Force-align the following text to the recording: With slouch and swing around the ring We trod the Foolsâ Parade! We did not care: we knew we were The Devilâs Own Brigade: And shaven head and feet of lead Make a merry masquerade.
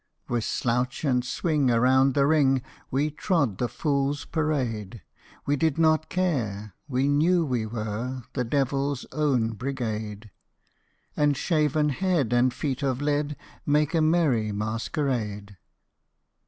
With 0.27 0.43
slouch 0.45 1.03
and 1.05 1.23
swing 1.23 1.69
around 1.69 2.15
the 2.15 2.25
ring 2.25 2.63
We 2.89 3.11
trod 3.11 3.59
the 3.59 3.67
Foolsâ 3.67 4.31
Parade! 4.31 5.03
We 5.45 5.55
did 5.55 5.77
not 5.77 6.09
care: 6.09 6.73
we 6.87 7.07
knew 7.07 7.45
we 7.45 7.67
were 7.67 8.23
The 8.33 8.43
Devilâs 8.43 9.05
Own 9.11 9.51
Brigade: 9.51 10.31
And 11.15 11.37
shaven 11.37 11.89
head 11.89 12.33
and 12.33 12.51
feet 12.51 12.81
of 12.81 12.99
lead 12.99 13.37
Make 13.63 13.93
a 13.93 14.01
merry 14.01 14.51
masquerade. 14.51 15.57